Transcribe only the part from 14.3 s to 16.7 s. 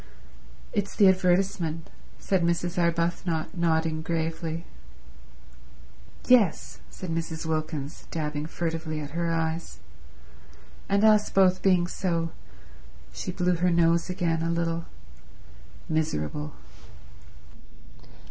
a little—"miserable."